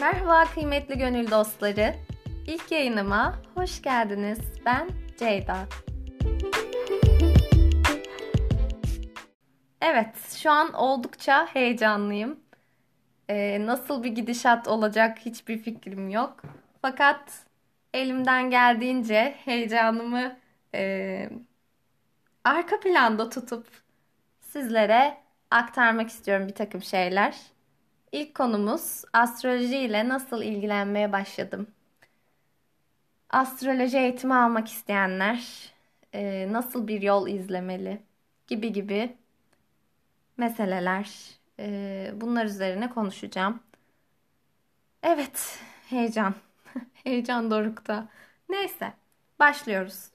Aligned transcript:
Merhaba 0.00 0.44
kıymetli 0.44 0.98
gönül 0.98 1.30
dostları. 1.30 1.94
İlk 2.46 2.72
yayınıma 2.72 3.38
hoş 3.54 3.82
geldiniz. 3.82 4.38
Ben 4.66 4.90
Ceyda. 5.18 5.56
Evet, 9.80 10.36
şu 10.36 10.50
an 10.50 10.72
oldukça 10.72 11.46
heyecanlıyım. 11.46 12.40
Ee, 13.28 13.66
nasıl 13.66 14.02
bir 14.02 14.08
gidişat 14.08 14.68
olacak 14.68 15.18
hiçbir 15.18 15.58
fikrim 15.58 16.10
yok. 16.10 16.42
Fakat 16.82 17.46
elimden 17.94 18.50
geldiğince 18.50 19.34
heyecanımı 19.44 20.36
e, 20.74 21.30
arka 22.44 22.80
planda 22.80 23.28
tutup 23.28 23.66
sizlere 24.40 25.16
aktarmak 25.50 26.08
istiyorum 26.08 26.48
bir 26.48 26.54
takım 26.54 26.82
şeyler. 26.82 27.36
İlk 28.12 28.34
konumuz 28.34 29.04
astroloji 29.12 29.76
ile 29.78 30.08
nasıl 30.08 30.42
ilgilenmeye 30.42 31.12
başladım. 31.12 31.66
Astroloji 33.30 33.98
eğitimi 33.98 34.34
almak 34.34 34.68
isteyenler 34.68 35.72
e, 36.14 36.48
nasıl 36.52 36.88
bir 36.88 37.02
yol 37.02 37.28
izlemeli 37.28 38.02
gibi 38.46 38.72
gibi 38.72 39.16
meseleler. 40.36 41.10
E, 41.58 42.10
bunlar 42.14 42.44
üzerine 42.44 42.90
konuşacağım. 42.90 43.60
Evet, 45.02 45.58
heyecan. 45.88 46.34
heyecan 47.04 47.50
dorukta. 47.50 48.08
Neyse, 48.48 48.92
başlıyoruz. 49.38 50.10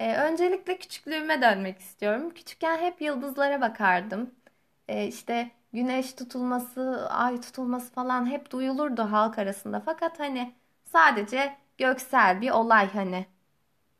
E, 0.00 0.16
öncelikle 0.16 0.78
küçüklüğüme 0.78 1.42
dönmek 1.42 1.78
istiyorum. 1.80 2.30
Küçükken 2.34 2.78
hep 2.78 3.02
yıldızlara 3.02 3.60
bakardım. 3.60 4.34
E, 4.88 5.06
işte 5.06 5.50
güneş 5.72 6.12
tutulması, 6.14 7.08
ay 7.10 7.40
tutulması 7.40 7.92
falan 7.92 8.26
hep 8.30 8.50
duyulurdu 8.52 9.02
halk 9.02 9.38
arasında. 9.38 9.80
Fakat 9.80 10.20
hani 10.20 10.54
sadece 10.84 11.56
göksel 11.78 12.40
bir 12.40 12.50
olay 12.50 12.90
hani. 12.92 13.26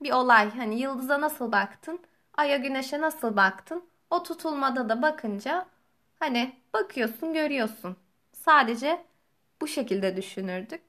Bir 0.02 0.12
olay 0.12 0.50
hani 0.56 0.80
yıldıza 0.80 1.20
nasıl 1.20 1.52
baktın, 1.52 2.00
aya 2.34 2.56
güneşe 2.56 3.00
nasıl 3.00 3.36
baktın? 3.36 3.84
O 4.10 4.22
tutulmada 4.22 4.88
da 4.88 5.02
bakınca 5.02 5.66
hani 6.20 6.52
bakıyorsun, 6.74 7.32
görüyorsun. 7.34 7.96
Sadece 8.32 9.04
bu 9.60 9.69
şekilde 9.69 10.16
düşünürdük. 10.16 10.82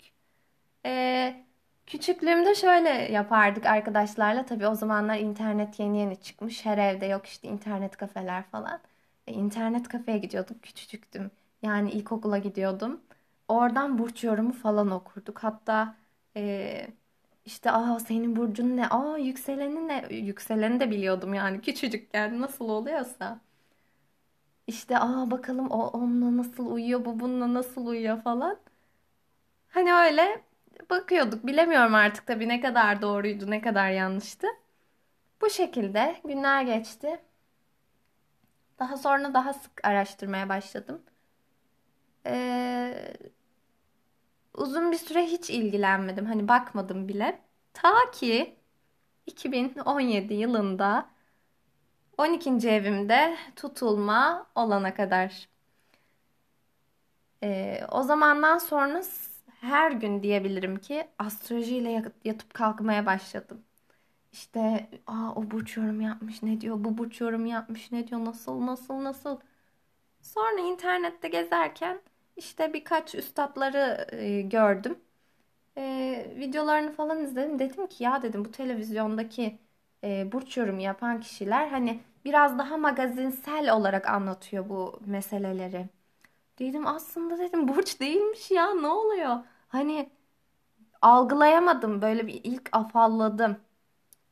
Ee, 0.85 1.45
küçüklüğümde 1.87 2.55
şöyle 2.55 2.89
yapardık 2.89 3.65
arkadaşlarla. 3.65 4.45
Tabii 4.45 4.67
o 4.67 4.75
zamanlar 4.75 5.17
internet 5.17 5.79
yeni 5.79 5.97
yeni 5.99 6.21
çıkmış. 6.21 6.65
Her 6.65 6.77
evde 6.77 7.05
yok 7.05 7.25
işte 7.25 7.47
internet 7.47 7.97
kafeler 7.97 8.43
falan. 8.43 8.79
E, 9.27 9.33
internet 9.33 9.87
kafeye 9.87 10.17
gidiyorduk. 10.17 10.63
Küçücüktüm. 10.63 11.31
Yani 11.61 11.91
ilkokula 11.91 12.37
gidiyordum. 12.37 13.01
Oradan 13.47 13.97
burç 13.97 14.23
yorumu 14.23 14.53
falan 14.53 14.91
okurduk. 14.91 15.39
Hatta 15.43 15.95
e, 16.37 16.87
işte 17.45 17.71
aa 17.71 17.99
senin 17.99 18.35
burcun 18.35 18.77
ne? 18.77 18.87
Aa 18.89 19.17
yükselenin 19.17 19.87
ne? 19.87 20.07
Yükseleni 20.11 20.79
de 20.79 20.91
biliyordum 20.91 21.33
yani 21.33 21.61
küçücükken 21.61 22.41
nasıl 22.41 22.69
oluyorsa. 22.69 23.39
İşte 24.67 24.99
aa 24.99 25.31
bakalım 25.31 25.71
o 25.71 25.87
onunla 25.87 26.37
nasıl 26.37 26.71
uyuyor, 26.71 27.05
bu 27.05 27.19
bununla 27.19 27.53
nasıl 27.53 27.85
uyuyor 27.87 28.21
falan. 28.21 28.59
Hani 29.69 29.93
öyle 29.93 30.41
bakıyorduk. 30.89 31.47
Bilemiyorum 31.47 31.95
artık 31.95 32.27
tabii 32.27 32.47
ne 32.47 32.61
kadar 32.61 33.01
doğruydu, 33.01 33.51
ne 33.51 33.61
kadar 33.61 33.89
yanlıştı. 33.91 34.47
Bu 35.41 35.49
şekilde 35.49 36.15
günler 36.25 36.63
geçti. 36.63 37.19
Daha 38.79 38.97
sonra 38.97 39.33
daha 39.33 39.53
sık 39.53 39.85
araştırmaya 39.87 40.49
başladım. 40.49 41.01
Ee, 42.25 43.13
uzun 44.53 44.91
bir 44.91 44.97
süre 44.97 45.23
hiç 45.25 45.49
ilgilenmedim. 45.49 46.25
Hani 46.25 46.47
bakmadım 46.47 47.07
bile. 47.07 47.41
Ta 47.73 48.11
ki 48.11 48.55
2017 49.27 50.33
yılında 50.33 51.09
12. 52.19 52.69
evimde 52.69 53.37
tutulma 53.57 54.47
olana 54.55 54.95
kadar. 54.95 55.49
Ee, 57.43 57.81
o 57.91 58.03
zamandan 58.03 58.57
sonra 58.57 59.01
her 59.61 59.91
gün 59.91 60.23
diyebilirim 60.23 60.77
ki 60.79 61.07
astrolojiyle 61.19 62.03
yatıp 62.25 62.53
kalkmaya 62.53 63.05
başladım. 63.05 63.65
İşte 64.37 64.89
Aa, 65.07 65.33
o 65.35 65.51
burç 65.51 65.77
yorum 65.77 66.01
yapmış 66.01 66.43
ne 66.43 66.61
diyor, 66.61 66.75
bu 66.83 66.97
burç 66.97 67.21
yorum 67.21 67.45
yapmış 67.45 67.91
ne 67.91 68.07
diyor, 68.07 68.25
nasıl 68.25 68.65
nasıl 68.65 69.03
nasıl. 69.03 69.39
Sonra 70.21 70.61
internette 70.61 71.27
gezerken 71.29 72.01
işte 72.37 72.73
birkaç 72.73 73.15
üstadları 73.15 74.07
e, 74.15 74.41
gördüm. 74.41 74.99
E, 75.77 76.35
videolarını 76.37 76.91
falan 76.93 77.23
izledim. 77.25 77.59
Dedim 77.59 77.87
ki 77.87 78.03
ya 78.05 78.21
dedim 78.21 78.45
bu 78.45 78.51
televizyondaki 78.51 79.59
e, 80.03 80.31
burç 80.31 80.57
yorumu 80.57 80.81
yapan 80.81 81.19
kişiler 81.21 81.67
hani 81.67 82.01
biraz 82.25 82.59
daha 82.59 82.77
magazinsel 82.77 83.73
olarak 83.75 84.09
anlatıyor 84.09 84.69
bu 84.69 84.99
meseleleri. 85.05 85.89
Dedim 86.59 86.87
aslında 86.87 87.39
dedim 87.39 87.67
burç 87.67 87.99
değilmiş 88.01 88.51
ya 88.51 88.75
ne 88.75 88.87
oluyor? 88.87 89.37
Hani 89.69 90.09
algılayamadım 91.01 92.01
böyle 92.01 92.27
bir 92.27 92.41
ilk 92.43 92.69
afalladım. 92.71 93.57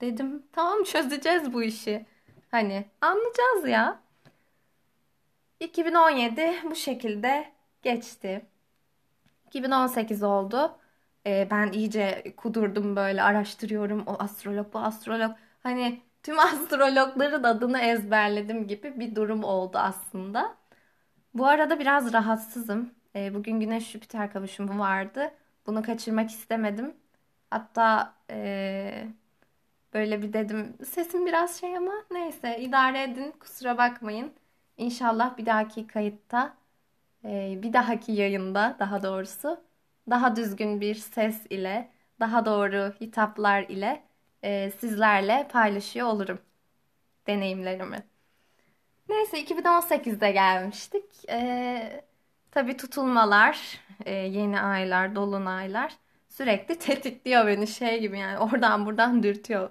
Dedim 0.01 0.43
tamam 0.51 0.83
çözeceğiz 0.83 1.53
bu 1.53 1.63
işi. 1.63 2.05
Hani 2.51 2.85
anlayacağız 3.01 3.67
ya. 3.67 3.99
2017 5.59 6.53
bu 6.63 6.75
şekilde 6.75 7.51
geçti. 7.83 8.45
2018 9.47 10.23
oldu. 10.23 10.77
Ee, 11.27 11.47
ben 11.51 11.71
iyice 11.71 12.33
kudurdum 12.37 12.95
böyle 12.95 13.23
araştırıyorum. 13.23 14.03
O 14.07 14.15
astrolog 14.19 14.73
bu 14.73 14.79
astrolog. 14.79 15.31
Hani 15.63 16.01
tüm 16.23 16.39
astrologların 16.49 17.43
adını 17.43 17.79
ezberledim 17.79 18.67
gibi 18.67 18.99
bir 18.99 19.15
durum 19.15 19.43
oldu 19.43 19.77
aslında. 19.77 20.55
Bu 21.33 21.47
arada 21.47 21.79
biraz 21.79 22.13
rahatsızım. 22.13 22.93
Ee, 23.15 23.33
bugün 23.33 23.59
Güneş 23.59 23.91
Jüpiter 23.91 24.33
kavuşumu 24.33 24.79
vardı. 24.79 25.31
Bunu 25.67 25.83
kaçırmak 25.83 26.29
istemedim. 26.29 26.95
Hatta 27.49 28.13
ee, 28.31 29.07
böyle 29.95 30.21
bir 30.23 30.33
dedim 30.33 30.77
sesim 30.85 31.25
biraz 31.25 31.61
şey 31.61 31.77
ama 31.77 31.93
neyse 32.11 32.59
idare 32.61 33.03
edin 33.03 33.31
kusura 33.39 33.77
bakmayın. 33.79 34.33
İnşallah 34.77 35.37
bir 35.37 35.45
dahaki 35.45 35.87
kayıtta 35.87 36.55
ee, 37.25 37.59
bir 37.63 37.73
dahaki 37.73 38.11
yayında 38.11 38.75
daha 38.79 39.03
doğrusu 39.03 39.63
daha 40.09 40.35
düzgün 40.35 40.81
bir 40.81 40.95
ses 40.95 41.45
ile 41.49 41.91
daha 42.19 42.45
doğru 42.45 42.93
hitaplar 43.01 43.61
ile 43.63 44.03
e, 44.43 44.71
sizlerle 44.71 45.47
paylaşıyor 45.51 46.07
olurum 46.07 46.39
deneyimlerimi. 47.27 48.03
Neyse 49.09 49.39
2018'de 49.39 50.31
gelmiştik. 50.31 51.29
E, 51.29 52.03
tabii 52.51 52.77
tutulmalar, 52.77 53.79
e, 54.05 54.13
yeni 54.13 54.61
aylar, 54.61 55.15
dolunaylar 55.15 55.97
sürekli 56.29 56.79
tetikliyor 56.79 57.47
beni 57.47 57.67
şey 57.67 58.01
gibi 58.01 58.19
yani 58.19 58.39
oradan 58.39 58.85
buradan 58.85 59.23
dürtüyor. 59.23 59.69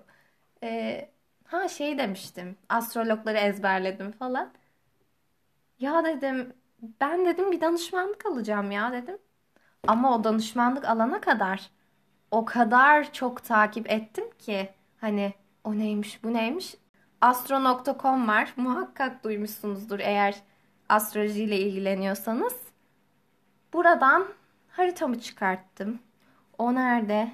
E, 0.65 1.11
ha 1.45 1.69
şey 1.69 1.99
demiştim, 1.99 2.57
astrologları 2.69 3.39
ezberledim 3.39 4.13
falan. 4.13 4.53
Ya 5.79 6.05
dedim 6.05 6.53
ben 7.01 7.27
dedim 7.27 7.53
bir 7.53 7.61
danışmanlık 7.61 8.27
alacağım 8.27 8.71
ya 8.71 8.93
dedim. 8.93 9.19
Ama 9.89 10.17
o 10.17 10.25
danışmanlık 10.25 10.85
alana 10.85 11.21
kadar 11.21 11.71
o 12.31 12.45
kadar 12.45 13.13
çok 13.13 13.45
takip 13.45 13.91
ettim 13.93 14.25
ki 14.39 14.71
hani 14.99 15.35
o 15.65 15.79
neymiş 15.79 16.25
bu 16.25 16.35
neymiş. 16.35 16.77
Astro.com 17.21 18.29
var. 18.29 18.55
Muhakkak 18.57 19.25
duymuşsunuzdur 19.25 20.01
eğer 20.01 20.37
astrolojiyle 20.89 21.59
ilgileniyorsanız. 21.61 22.55
Buradan 23.73 24.29
haritamı 24.69 25.21
çıkarttım. 25.21 25.99
O 26.59 26.75
nerede? 26.75 27.33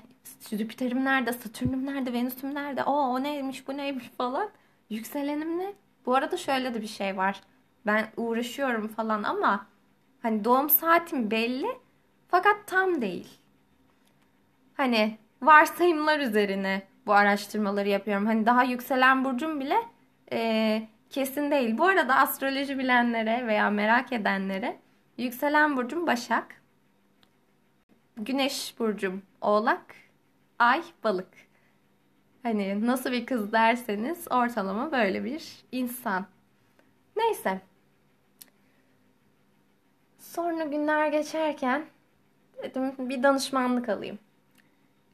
Jüpiter'im 0.51 1.05
nerede? 1.05 1.33
Satürn'üm 1.33 1.87
nerede? 1.87 2.13
Venüs'üm 2.13 2.55
nerede? 2.55 2.85
O, 2.85 2.93
o 2.93 3.23
neymiş 3.23 3.69
bu 3.69 3.77
neymiş 3.77 4.09
falan. 4.09 4.51
Yükselenim 4.91 5.59
ne? 5.59 5.73
Bu 6.07 6.15
arada 6.15 6.37
şöyle 6.37 6.75
de 6.75 6.83
bir 6.83 6.87
şey 6.87 7.17
var. 7.17 7.41
Ben 7.87 8.09
uğraşıyorum 8.17 8.89
falan 8.89 9.23
ama 9.23 9.67
hani 10.23 10.45
doğum 10.45 10.71
saatim 10.71 11.31
belli 11.31 11.67
fakat 12.29 12.57
tam 12.67 13.03
değil. 13.03 13.39
Hani 14.75 15.19
varsayımlar 15.43 16.21
üzerine 16.21 16.83
bu 17.07 17.13
araştırmaları 17.13 17.89
yapıyorum. 17.89 18.27
Hani 18.27 18.47
daha 18.47 18.65
yükselen 18.65 19.25
burcum 19.25 19.61
bile 19.61 19.77
e, 20.33 20.83
kesin 21.11 21.51
değil. 21.51 21.79
Bu 21.79 21.85
arada 21.85 22.17
astroloji 22.17 22.79
bilenlere 22.79 23.47
veya 23.47 23.71
merak 23.71 24.13
edenlere 24.13 24.79
yükselen 25.19 25.77
burcum 25.77 26.07
Başak. 26.07 26.63
Güneş 28.17 28.75
burcum 28.79 29.23
Oğlak. 29.41 30.10
Ay 30.61 30.83
Balık. 31.05 31.33
Hani 32.43 32.87
nasıl 32.87 33.13
bir 33.13 33.27
kız 33.27 33.53
derseniz 33.53 34.27
ortalama 34.31 34.93
böyle 34.93 35.25
bir 35.25 35.65
insan. 35.73 36.27
Neyse. 37.17 37.61
Sonra 40.19 40.65
günler 40.65 41.09
geçerken 41.09 41.87
Dedim 42.63 42.93
bir 42.99 43.23
danışmanlık 43.23 43.89
alayım. 43.89 44.19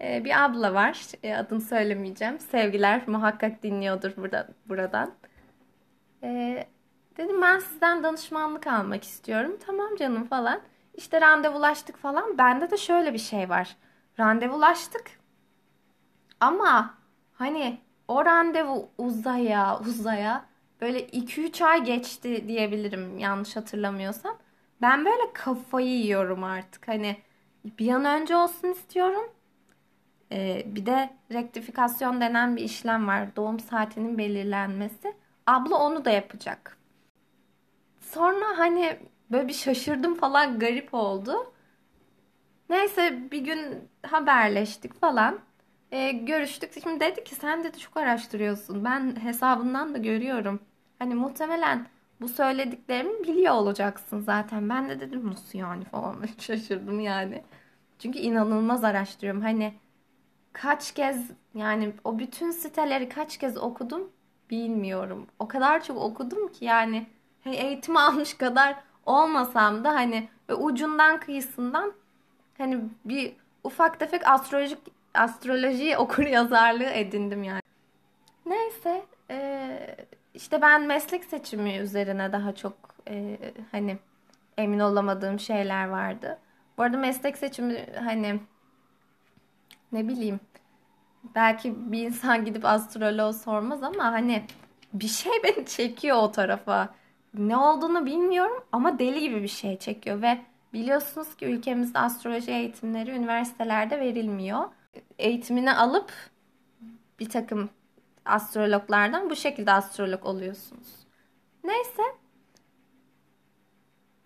Ee, 0.01 0.25
bir 0.25 0.45
abla 0.45 0.75
var. 0.75 1.01
Ee, 1.23 1.35
adını 1.35 1.61
söylemeyeceğim. 1.61 2.39
Sevgiler 2.39 3.09
muhakkak 3.09 3.63
dinliyordur 3.63 4.13
burada, 4.17 4.49
buradan. 4.69 5.15
Ee, 6.23 6.67
dedim 7.17 7.43
ben 7.43 7.59
sizden 7.59 8.03
danışmanlık 8.03 8.67
almak 8.67 9.05
istiyorum. 9.05 9.57
Tamam 9.67 9.97
canım 9.97 10.25
falan. 10.25 10.61
İşte 10.95 11.21
randevulaştık 11.21 11.97
falan. 11.97 12.39
Bende 12.39 12.71
de 12.71 12.77
şöyle 12.77 13.13
bir 13.13 13.19
şey 13.19 13.49
var. 13.49 13.77
Randevulaştık. 14.21 15.11
Ama 16.41 16.94
hani 17.35 17.79
o 18.09 18.25
randevu 18.25 18.91
uzaya 18.99 19.81
uzaya 19.81 20.47
böyle 20.81 21.06
2-3 21.06 21.62
ay 21.62 21.85
geçti 21.85 22.49
diyebilirim 22.49 23.19
yanlış 23.19 23.56
hatırlamıyorsam. 23.56 24.38
Ben 24.83 25.05
böyle 25.05 25.33
kafayı 25.33 25.88
yiyorum 25.88 26.44
artık. 26.44 26.88
Hani 26.88 27.17
bir 27.65 27.88
an 27.93 28.05
önce 28.05 28.37
olsun 28.37 28.69
istiyorum. 28.69 29.31
Ee, 30.33 30.62
bir 30.67 30.87
de 30.87 31.11
rektifikasyon 31.33 32.21
denen 32.21 32.56
bir 32.56 32.62
işlem 32.62 33.06
var. 33.09 33.37
Doğum 33.37 33.61
saatinin 33.61 34.19
belirlenmesi. 34.19 35.15
Abla 35.47 35.77
onu 35.79 36.05
da 36.05 36.11
yapacak. 36.11 36.79
Sonra 38.00 38.59
hani 38.59 38.99
böyle 39.31 39.49
bir 39.49 39.53
şaşırdım 39.53 40.15
falan 40.15 40.59
garip 40.59 40.94
oldu. 40.94 41.53
Neyse 42.71 43.31
bir 43.31 43.38
gün 43.44 43.88
haberleştik 44.06 45.00
falan. 45.00 45.38
Ee, 45.93 46.12
görüştük. 46.12 46.73
Şimdi 46.83 47.00
dedi 47.00 47.25
ki 47.25 47.35
sen 47.35 47.65
dedi 47.65 47.79
çok 47.79 47.97
araştırıyorsun. 47.97 48.85
Ben 48.85 49.17
hesabından 49.21 49.94
da 49.94 49.99
görüyorum. 49.99 50.61
Hani 50.99 51.15
muhtemelen 51.15 51.87
bu 52.21 52.29
söylediklerimi 52.29 53.23
biliyor 53.23 53.55
olacaksın 53.55 54.21
zaten. 54.21 54.69
Ben 54.69 54.88
de 54.88 55.00
dedim 55.00 55.31
nasıl 55.31 55.59
yani 55.59 55.85
falan 55.85 56.17
şaşırdım 56.38 57.00
yani. 57.00 57.43
Çünkü 57.99 58.19
inanılmaz 58.19 58.85
araştırıyorum. 58.85 59.43
Hani 59.43 59.75
kaç 60.53 60.94
kez 60.94 61.31
yani 61.55 61.93
o 62.05 62.19
bütün 62.19 62.50
siteleri 62.50 63.09
kaç 63.09 63.38
kez 63.38 63.56
okudum 63.56 64.11
bilmiyorum. 64.50 65.27
O 65.38 65.49
kadar 65.49 65.85
çok 65.85 65.99
okudum 65.99 66.53
ki 66.53 66.65
yani 66.65 67.06
hani 67.44 67.56
eğitim 67.56 67.97
almış 67.99 68.35
kadar 68.35 68.77
olmasam 69.06 69.85
da 69.85 69.94
hani 69.94 70.29
ve 70.50 70.55
ucundan 70.55 71.21
kıyısından 71.21 71.93
hani 72.59 72.81
bir 73.05 73.33
ufak 73.65 74.00
tefek 74.00 74.29
astrolojik 74.29 74.79
astroloji 75.19 75.97
okur 75.99 76.27
yazarlığı 76.27 76.91
edindim 76.91 77.45
yani. 77.45 77.61
Neyse 78.47 79.03
e, 79.31 79.97
işte 80.35 80.63
ben 80.63 80.83
meslek 80.83 81.25
seçimi 81.25 81.77
üzerine 81.77 82.33
daha 82.33 82.55
çok 82.55 82.75
e, 83.09 83.39
hani 83.73 83.99
emin 84.59 84.79
olamadığım 84.79 85.41
şeyler 85.41 85.89
vardı. 85.89 86.39
Bu 86.79 86.83
arada 86.83 86.97
meslek 86.97 87.39
seçimi 87.39 87.87
hani 88.05 88.41
ne 89.93 90.09
bileyim 90.09 90.41
belki 91.35 91.93
bir 91.93 92.03
insan 92.03 92.45
gidip 92.45 92.65
astroloğa 92.65 93.33
sormaz 93.33 93.83
ama 93.83 94.05
hani 94.05 94.43
bir 94.93 95.09
şey 95.09 95.33
beni 95.45 95.67
çekiyor 95.67 96.17
o 96.17 96.33
tarafa. 96.33 96.89
Ne 97.35 97.57
olduğunu 97.57 98.07
bilmiyorum 98.07 98.65
ama 98.73 98.99
deli 98.99 99.21
gibi 99.21 99.43
bir 99.43 99.49
şey 99.49 99.79
çekiyor 99.79 100.23
ve 100.23 100.39
biliyorsunuz 100.73 101.37
ki 101.37 101.47
ülkemizde 101.47 101.99
astroloji 101.99 102.51
eğitimleri 102.51 103.11
üniversitelerde 103.11 104.01
verilmiyor. 104.01 104.65
Eğitimini 105.19 105.73
alıp 105.73 106.13
bir 107.21 107.29
takım 107.29 107.71
astrologlardan 108.25 109.31
bu 109.31 109.37
şekilde 109.37 109.73
astrolog 109.73 110.27
oluyorsunuz. 110.27 111.07
Neyse. 111.65 112.03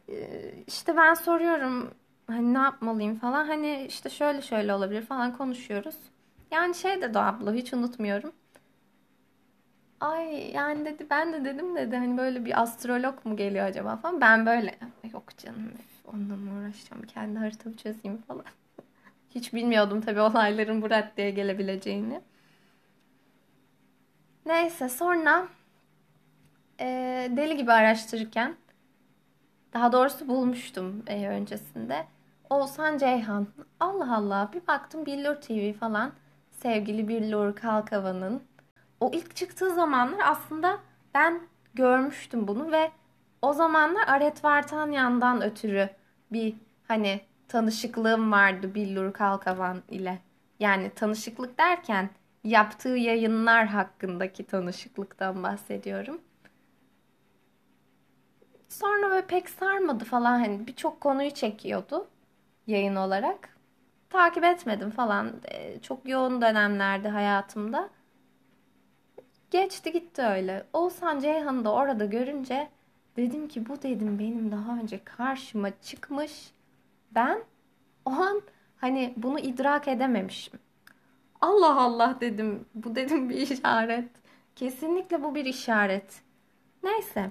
Ee, 0.08 0.54
işte 0.66 0.96
ben 0.96 1.14
soruyorum 1.14 1.94
hani 2.26 2.54
ne 2.54 2.58
yapmalıyım 2.58 3.18
falan. 3.18 3.46
Hani 3.46 3.86
işte 3.88 4.10
şöyle 4.10 4.42
şöyle 4.42 4.74
olabilir 4.74 5.02
falan 5.02 5.36
konuşuyoruz. 5.36 5.96
Yani 6.50 6.74
şey 6.74 7.02
dedi 7.02 7.18
abla 7.18 7.52
hiç 7.52 7.72
unutmuyorum. 7.72 8.32
Ay 10.00 10.50
yani 10.54 10.84
dedi 10.84 11.06
ben 11.10 11.32
de 11.32 11.44
dedim 11.44 11.76
dedi 11.76 11.96
hani 11.96 12.18
böyle 12.18 12.44
bir 12.44 12.62
astrolog 12.62 13.24
mu 13.26 13.36
geliyor 13.36 13.66
acaba 13.66 13.96
falan. 13.96 14.20
Ben 14.20 14.46
böyle 14.46 14.78
yok 15.12 15.38
canım 15.38 15.72
onunla 16.12 16.36
mı 16.36 16.60
uğraşacağım 16.60 17.02
kendi 17.02 17.38
haritamı 17.38 17.76
çözeyim 17.76 18.22
falan. 18.22 18.44
Hiç 19.30 19.54
bilmiyordum 19.54 20.00
tabii 20.00 20.20
olayların 20.20 20.82
bu 20.82 20.90
raddeye 20.90 21.30
gelebileceğini. 21.30 22.20
Neyse 24.46 24.88
sonra 24.88 25.48
e, 26.80 26.86
deli 27.36 27.56
gibi 27.56 27.72
araştırırken 27.72 28.56
daha 29.72 29.92
doğrusu 29.92 30.28
bulmuştum 30.28 31.02
e, 31.06 31.28
öncesinde. 31.28 32.06
Oğuzhan 32.50 32.98
Ceyhan. 32.98 33.46
Allah 33.80 34.16
Allah 34.16 34.50
bir 34.54 34.66
baktım 34.66 35.06
Billur 35.06 35.34
TV 35.34 35.72
falan. 35.72 36.12
Sevgili 36.50 37.08
Billur 37.08 37.56
Kalkava'nın. 37.56 38.42
O 39.00 39.10
ilk 39.14 39.36
çıktığı 39.36 39.74
zamanlar 39.74 40.20
aslında 40.24 40.78
ben 41.14 41.40
görmüştüm 41.74 42.48
bunu 42.48 42.72
ve 42.72 42.90
o 43.42 43.52
zamanlar 43.52 44.08
Aret 44.08 44.44
Vartanyan'dan 44.44 45.42
ötürü 45.42 45.90
bir 46.32 46.54
hani 46.88 47.20
tanışıklığım 47.50 48.32
vardı 48.32 48.74
Billur 48.74 49.12
Kalkavan 49.12 49.82
ile. 49.88 50.18
Yani 50.60 50.90
tanışıklık 50.90 51.58
derken 51.58 52.10
yaptığı 52.44 52.88
yayınlar 52.88 53.66
hakkındaki 53.66 54.46
tanışıklıktan 54.46 55.42
bahsediyorum. 55.42 56.20
Sonra 58.68 59.10
böyle 59.10 59.26
pek 59.26 59.50
sarmadı 59.50 60.04
falan 60.04 60.38
hani 60.38 60.66
birçok 60.66 61.00
konuyu 61.00 61.30
çekiyordu 61.30 62.08
yayın 62.66 62.96
olarak. 62.96 63.56
Takip 64.10 64.44
etmedim 64.44 64.90
falan. 64.90 65.32
E, 65.44 65.80
çok 65.80 66.08
yoğun 66.08 66.42
dönemlerde 66.42 67.08
hayatımda. 67.08 67.90
Geçti 69.50 69.92
gitti 69.92 70.22
öyle. 70.22 70.66
Oğuzhan 70.72 71.20
Ceyhan'ı 71.20 71.64
da 71.64 71.72
orada 71.72 72.04
görünce 72.04 72.68
dedim 73.16 73.48
ki 73.48 73.68
bu 73.68 73.82
dedim 73.82 74.18
benim 74.18 74.52
daha 74.52 74.78
önce 74.78 75.04
karşıma 75.04 75.70
çıkmış. 75.82 76.52
Ben 77.14 77.42
o 78.04 78.10
an 78.10 78.42
hani 78.76 79.14
bunu 79.16 79.38
idrak 79.38 79.88
edememişim. 79.88 80.60
Allah 81.40 81.80
Allah 81.80 82.16
dedim. 82.20 82.64
Bu 82.74 82.94
dedim 82.94 83.30
bir 83.30 83.36
işaret. 83.36 84.10
Kesinlikle 84.56 85.22
bu 85.22 85.34
bir 85.34 85.44
işaret. 85.44 86.22
Neyse. 86.82 87.30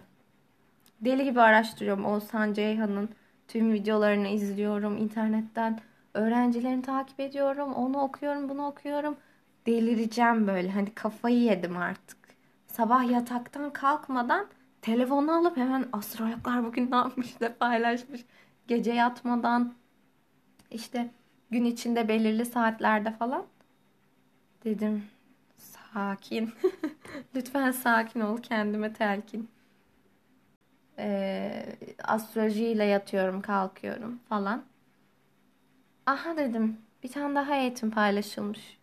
Deli 1.02 1.24
gibi 1.24 1.42
araştırıyorum. 1.42 2.06
Oğuzhan 2.06 2.54
Ceyhan'ın 2.54 3.10
tüm 3.48 3.74
videolarını 3.74 4.28
izliyorum 4.28 4.98
internetten. 4.98 5.80
Öğrencilerini 6.14 6.82
takip 6.82 7.20
ediyorum. 7.20 7.74
Onu 7.74 8.02
okuyorum, 8.02 8.50
bunu 8.50 8.68
okuyorum. 8.68 9.18
Delireceğim 9.66 10.48
böyle. 10.48 10.72
Hani 10.72 10.94
kafayı 10.94 11.42
yedim 11.42 11.78
artık. 11.78 12.18
Sabah 12.68 13.12
yataktan 13.12 13.74
kalkmadan 13.74 14.48
telefonu 14.82 15.32
alıp 15.38 15.58
hemen 15.58 15.86
astrologlar 15.94 16.64
bugün 16.66 16.92
ne 16.92 16.96
yapmış 16.96 17.42
da 17.42 17.58
paylaşmış. 17.58 18.22
Gece 18.70 18.94
yatmadan 18.94 19.74
işte 20.72 21.10
gün 21.52 21.66
içinde 21.66 22.08
belirli 22.08 22.46
saatlerde 22.46 23.12
falan 23.12 23.46
Dedim 24.66 25.04
sakin. 25.58 26.54
Lütfen 27.36 27.72
sakin 27.72 28.20
ol 28.20 28.38
kendime 28.38 28.94
telkin. 28.94 29.50
Ee, 31.00 31.66
astrolojiyle 32.04 32.84
yatıyorum 32.86 33.42
kalkıyorum 33.42 34.20
falan. 34.30 34.64
Aha 36.06 36.38
dedim 36.38 36.78
bir 37.04 37.12
tane 37.12 37.36
daha 37.36 37.56
eğitim 37.56 37.92
paylaşılmış. 37.92 38.78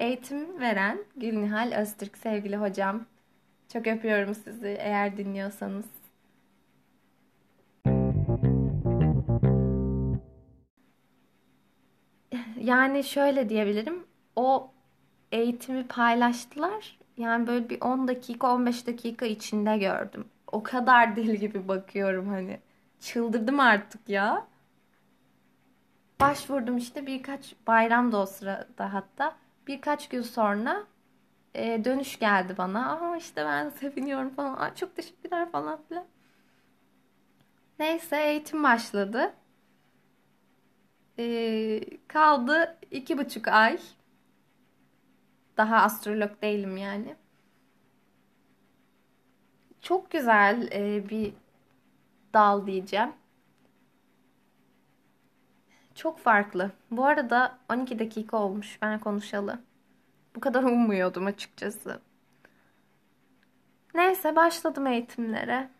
Eğitim 0.00 0.60
veren 0.60 0.98
Gülnihal 1.16 1.72
Öztürk 1.82 2.18
sevgili 2.18 2.56
hocam. 2.56 3.06
Çok 3.72 3.86
öpüyorum 3.86 4.34
sizi 4.34 4.68
eğer 4.68 5.16
dinliyorsanız. 5.16 5.86
Yani 12.68 13.04
şöyle 13.04 13.48
diyebilirim. 13.48 14.06
O 14.36 14.72
eğitimi 15.32 15.86
paylaştılar. 15.88 16.98
Yani 17.16 17.46
böyle 17.46 17.70
bir 17.70 17.80
10 17.80 18.08
dakika 18.08 18.54
15 18.54 18.86
dakika 18.86 19.26
içinde 19.26 19.78
gördüm. 19.78 20.28
O 20.52 20.62
kadar 20.62 21.16
deli 21.16 21.38
gibi 21.38 21.68
bakıyorum 21.68 22.28
hani. 22.28 22.60
Çıldırdım 23.00 23.60
artık 23.60 24.08
ya. 24.08 24.46
Başvurdum 26.20 26.76
işte 26.76 27.06
birkaç 27.06 27.54
bayram 27.66 28.12
da 28.12 28.18
o 28.18 28.26
sırada 28.26 28.92
hatta. 28.94 29.36
Birkaç 29.66 30.08
gün 30.08 30.22
sonra 30.22 30.84
e, 31.54 31.84
dönüş 31.84 32.18
geldi 32.18 32.54
bana. 32.58 33.00
Aa 33.00 33.16
işte 33.16 33.44
ben 33.46 33.70
seviniyorum 33.70 34.30
falan. 34.30 34.56
Aa, 34.58 34.74
çok 34.74 34.96
teşekkürler 34.96 35.52
falan 35.52 35.80
filan. 35.88 36.06
Neyse 37.78 38.16
eğitim 38.22 38.62
başladı. 38.62 39.34
E, 41.18 41.80
kaldı 42.08 42.78
iki 42.90 43.18
buçuk 43.18 43.48
ay. 43.48 43.78
Daha 45.56 45.76
astrolog 45.76 46.42
değilim 46.42 46.76
yani. 46.76 47.16
Çok 49.80 50.10
güzel 50.10 50.68
e, 50.72 51.08
bir 51.08 51.32
dal 52.34 52.66
diyeceğim. 52.66 53.12
Çok 55.94 56.18
farklı. 56.18 56.70
Bu 56.90 57.04
arada 57.04 57.58
12 57.70 57.98
dakika 57.98 58.36
olmuş 58.36 58.78
ben 58.82 59.00
konuşalı. 59.00 59.58
Bu 60.36 60.40
kadar 60.40 60.62
ummuyordum 60.64 61.26
açıkçası. 61.26 62.00
Neyse 63.94 64.36
başladım 64.36 64.86
eğitimlere. 64.86 65.70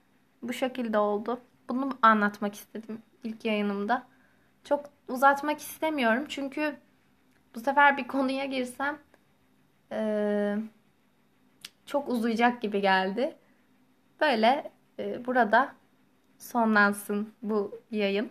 Bu 0.42 0.52
şekilde 0.52 0.98
oldu. 0.98 1.40
Bunu 1.68 1.98
anlatmak 2.02 2.54
istedim 2.54 3.02
ilk 3.24 3.44
yayınımda. 3.44 4.06
Çok 4.68 4.90
uzatmak 5.08 5.58
istemiyorum 5.60 6.24
çünkü 6.28 6.76
bu 7.54 7.60
sefer 7.60 7.96
bir 7.96 8.08
konuya 8.08 8.44
girsem 8.44 8.98
e, 9.92 10.56
çok 11.86 12.08
uzayacak 12.08 12.62
gibi 12.62 12.80
geldi. 12.80 13.36
Böyle 14.20 14.72
e, 14.98 15.26
burada 15.26 15.74
sonlansın 16.38 17.34
bu 17.42 17.80
yayın. 17.90 18.30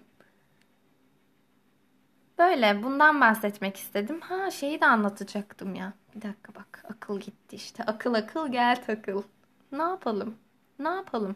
Böyle 2.37 2.83
bundan 2.83 3.21
bahsetmek 3.21 3.77
istedim. 3.77 4.21
Ha 4.21 4.51
şeyi 4.51 4.81
de 4.81 4.85
anlatacaktım 4.85 5.75
ya. 5.75 5.93
Bir 6.15 6.21
dakika 6.21 6.55
bak 6.55 6.85
akıl 6.89 7.19
gitti 7.19 7.55
işte. 7.55 7.83
Akıl 7.83 8.13
akıl 8.13 8.51
gel 8.51 8.83
takıl. 8.85 9.23
Ne 9.71 9.83
yapalım? 9.83 10.35
Ne 10.79 10.89
yapalım? 10.89 11.35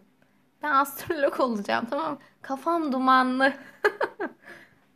Ben 0.63 0.71
astrolog 0.71 1.39
olacağım 1.39 1.85
tamam 1.89 2.19
Kafam 2.41 2.91
dumanlı. 2.91 3.53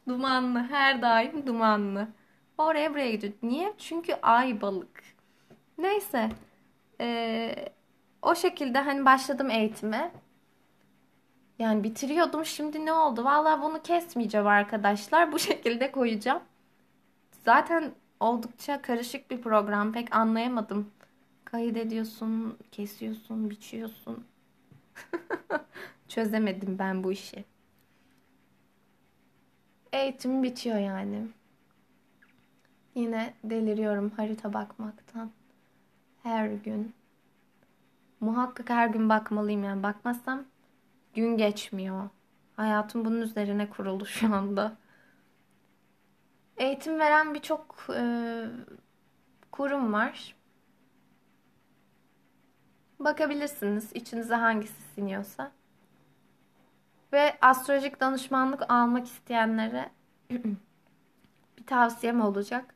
dumanlı. 0.07 0.59
Her 0.59 1.01
daim 1.01 1.47
dumanlı. 1.47 2.07
Oraya 2.57 2.91
buraya 2.91 3.11
gidiyor. 3.11 3.33
Niye? 3.43 3.73
Çünkü 3.77 4.13
ay 4.21 4.61
balık. 4.61 5.03
Neyse. 5.77 6.29
Ee, 7.01 7.55
o 8.21 8.35
şekilde 8.35 8.79
hani 8.79 9.05
başladım 9.05 9.49
eğitime. 9.51 10.11
Yani 11.59 11.83
bitiriyordum. 11.83 12.45
Şimdi 12.45 12.85
ne 12.85 12.93
oldu? 12.93 13.23
Vallahi 13.23 13.61
bunu 13.61 13.81
kesmeyeceğim 13.81 14.47
arkadaşlar. 14.47 15.31
Bu 15.31 15.39
şekilde 15.49 15.91
koyacağım. 15.91 16.43
Zaten 17.45 17.91
oldukça 18.19 18.81
karışık 18.81 19.31
bir 19.31 19.41
program. 19.41 19.93
Pek 19.93 20.15
anlayamadım. 20.15 20.91
Kayıt 21.45 21.77
ediyorsun, 21.77 22.57
kesiyorsun, 22.71 23.49
biçiyorsun. 23.49 24.25
Çözemedim 26.07 26.79
ben 26.79 27.03
bu 27.03 27.11
işi. 27.11 27.45
Eğitim 29.95 30.43
bitiyor 30.43 30.77
yani. 30.77 31.27
Yine 32.95 33.33
deliriyorum 33.43 34.09
harita 34.09 34.53
bakmaktan. 34.53 35.31
Her 36.23 36.47
gün. 36.47 36.93
Muhakkak 38.19 38.69
her 38.69 38.87
gün 38.87 39.09
bakmalıyım 39.09 39.63
yani. 39.63 39.83
Bakmazsam 39.83 40.43
gün 41.13 41.37
geçmiyor. 41.37 42.09
Hayatım 42.55 43.05
bunun 43.05 43.21
üzerine 43.21 43.69
kuruldu 43.69 44.05
şu 44.05 44.35
anda. 44.35 44.77
Eğitim 46.57 46.99
veren 46.99 47.33
birçok 47.33 47.87
e, 47.95 48.01
kurum 49.51 49.93
var. 49.93 50.35
Bakabilirsiniz 52.99 53.91
içinize 53.93 54.35
hangisi 54.35 54.81
siniyorsa. 54.95 55.51
Ve 57.15 57.37
astrolojik 57.41 57.99
danışmanlık 57.99 58.71
almak 58.71 59.07
isteyenlere 59.07 59.89
bir 61.57 61.65
tavsiyem 61.65 62.21
olacak. 62.21 62.75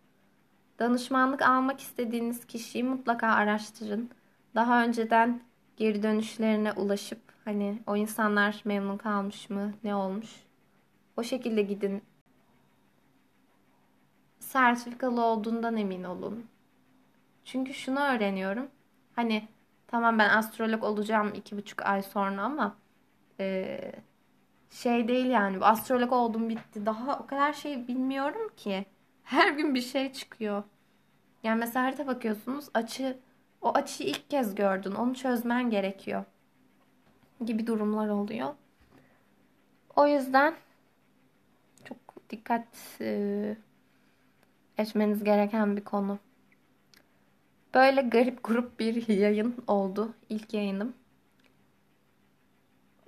Danışmanlık 0.79 1.41
almak 1.41 1.79
istediğiniz 1.79 2.46
kişiyi 2.46 2.84
mutlaka 2.84 3.27
araştırın. 3.27 4.10
Daha 4.55 4.84
önceden 4.84 5.41
geri 5.77 6.03
dönüşlerine 6.03 6.72
ulaşıp 6.72 7.19
hani 7.46 7.81
o 7.88 7.96
insanlar 7.96 8.62
memnun 8.65 8.98
kalmış 8.98 9.50
mı, 9.50 9.74
ne 9.84 9.96
olmuş? 9.96 10.29
O 11.17 11.24
şekilde 11.24 11.62
gidin. 11.62 12.03
Sertifikalı 14.39 15.22
olduğundan 15.22 15.77
emin 15.77 16.03
olun. 16.03 16.46
Çünkü 17.46 17.74
şunu 17.74 18.00
öğreniyorum. 18.00 18.67
Hani 19.15 19.48
tamam 19.88 20.19
ben 20.19 20.29
astrolog 20.29 20.84
olacağım 20.84 21.31
iki 21.36 21.58
buçuk 21.58 21.81
ay 21.81 22.03
sonra 22.03 22.41
ama 22.41 22.75
e, 23.39 23.79
şey 24.69 25.07
değil 25.07 25.25
yani. 25.25 25.57
Astrolog 25.65 26.13
oldum 26.13 26.49
bitti. 26.49 26.85
Daha 26.85 27.19
o 27.19 27.27
kadar 27.27 27.53
şey 27.53 27.88
bilmiyorum 27.88 28.51
ki. 28.57 28.85
Her 29.23 29.51
gün 29.51 29.75
bir 29.75 29.81
şey 29.81 30.13
çıkıyor. 30.13 30.63
Yani 31.43 31.59
mesela 31.59 31.85
harita 31.85 32.07
bakıyorsunuz 32.07 32.69
açı 32.73 33.17
o 33.61 33.73
açıyı 33.73 34.09
ilk 34.09 34.29
kez 34.29 34.55
gördün. 34.55 34.91
Onu 34.91 35.15
çözmen 35.15 35.69
gerekiyor. 35.69 36.23
Gibi 37.45 37.67
durumlar 37.67 38.09
oluyor. 38.09 38.53
O 39.95 40.07
yüzden 40.07 40.55
çok 41.85 41.97
dikkat 42.29 42.67
e, 43.01 43.57
etmeniz 44.77 45.23
gereken 45.23 45.77
bir 45.77 45.83
konu. 45.83 46.19
Böyle 47.73 48.01
garip 48.01 48.43
grup 48.43 48.79
bir 48.79 49.07
yayın 49.17 49.55
oldu. 49.67 50.13
ilk 50.29 50.53
yayınım. 50.53 50.93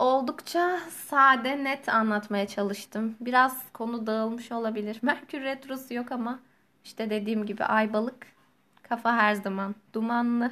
Oldukça 0.02 0.80
sade, 0.90 1.64
net 1.64 1.90
anlatmaya 1.90 2.48
çalıştım. 2.48 3.16
Biraz 3.20 3.72
konu 3.74 4.08
dağılmış 4.08 4.52
olabilir. 4.52 5.00
Merkür 5.02 5.42
Retrosu 5.42 5.94
yok 5.94 6.12
ama 6.12 6.40
işte 6.84 7.10
dediğim 7.10 7.46
gibi 7.46 7.64
ay 7.64 7.94
balık, 7.94 8.28
kafa 8.84 9.16
her 9.18 9.34
zaman 9.36 9.76
dumanlı. 9.94 10.52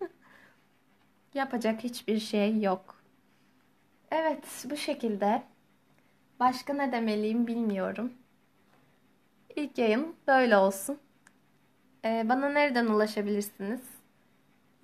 Yapacak 1.34 1.84
hiçbir 1.84 2.18
şey 2.18 2.60
yok. 2.60 3.02
Evet, 4.10 4.66
bu 4.70 4.76
şekilde. 4.76 5.42
Başka 6.40 6.74
ne 6.74 6.92
demeliyim 6.92 7.46
bilmiyorum. 7.46 8.12
İlk 9.56 9.78
yayın 9.78 10.16
böyle 10.26 10.56
olsun. 10.56 10.98
Ee, 12.04 12.26
bana 12.28 12.48
nereden 12.48 12.86
ulaşabilirsiniz? 12.86 13.82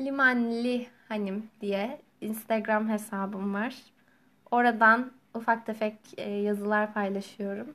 Limanli 0.01 0.87
Hanim 1.09 1.51
diye 1.61 2.01
Instagram 2.21 2.89
hesabım 2.89 3.55
var. 3.55 3.92
Oradan 4.53 5.13
ufak 5.35 5.67
tefek 5.67 5.95
e, 6.17 6.31
yazılar 6.31 6.95
paylaşıyorum. 6.95 7.75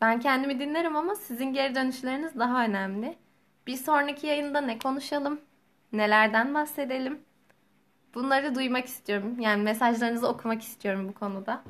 ben 0.00 0.20
kendimi 0.20 0.60
dinlerim 0.60 0.96
ama 0.96 1.14
sizin 1.14 1.52
geri 1.52 1.74
dönüşleriniz 1.74 2.38
daha 2.38 2.64
önemli. 2.64 3.16
Bir 3.68 3.76
sonraki 3.76 4.26
yayında 4.26 4.60
ne 4.60 4.78
konuşalım? 4.78 5.40
Nelerden 5.92 6.54
bahsedelim? 6.54 7.18
Bunları 8.14 8.54
duymak 8.54 8.86
istiyorum. 8.86 9.40
Yani 9.40 9.62
mesajlarınızı 9.62 10.28
okumak 10.28 10.62
istiyorum 10.62 11.08
bu 11.08 11.14
konuda. 11.14 11.64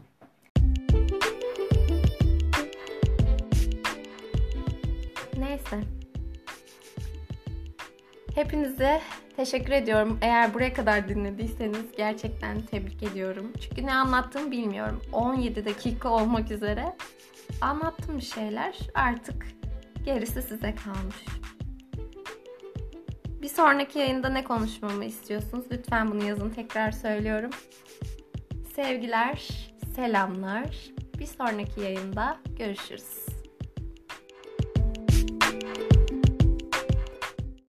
Neyse. 5.39 5.81
Hepinize 8.35 9.01
teşekkür 9.37 9.73
ediyorum. 9.73 10.19
Eğer 10.23 10.55
buraya 10.55 10.73
kadar 10.73 11.09
dinlediyseniz 11.09 11.97
gerçekten 11.97 12.61
tebrik 12.61 13.03
ediyorum. 13.03 13.53
Çünkü 13.61 13.87
ne 13.87 13.95
anlattığımı 13.95 14.51
bilmiyorum. 14.51 15.03
17 15.13 15.65
dakika 15.65 16.09
olmak 16.09 16.51
üzere 16.51 16.97
anlattım 17.61 18.17
bir 18.17 18.23
şeyler. 18.23 18.79
Artık 18.95 19.47
gerisi 20.05 20.43
size 20.43 20.75
kalmış. 20.75 21.17
Bir 23.43 23.49
sonraki 23.49 23.99
yayında 23.99 24.29
ne 24.29 24.45
konuşmamı 24.45 25.05
istiyorsunuz? 25.05 25.65
Lütfen 25.73 26.11
bunu 26.11 26.25
yazın. 26.25 26.51
Tekrar 26.51 26.93
söylüyorum. 26.93 27.51
Sevgiler, 28.77 29.49
selamlar. 29.97 30.77
Bir 31.19 31.27
sonraki 31.27 31.81
yayında 31.81 32.39
görüşürüz. 32.59 33.28